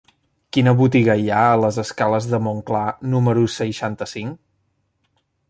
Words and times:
Quina 0.55 0.71
botiga 0.77 1.15
hi 1.23 1.27
ha 1.33 1.41
a 1.49 1.59
les 1.65 1.77
escales 1.83 2.29
de 2.33 2.39
Montclar 2.47 2.83
número 3.13 3.45
seixanta-cinc? 3.59 4.43